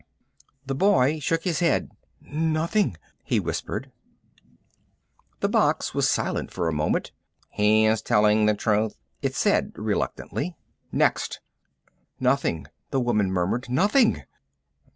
[0.65, 1.91] The boy shook his head.
[2.21, 3.91] "Nothing," he whispered.
[5.41, 7.11] The box was silent for a moment.
[7.51, 10.57] "He is telling the truth," it said reluctantly.
[10.91, 11.39] "Next!"
[12.19, 13.69] "Nothing," the woman muttered.
[13.69, 14.23] "Nothing."